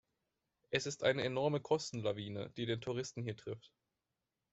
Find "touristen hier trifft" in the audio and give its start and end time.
2.81-3.71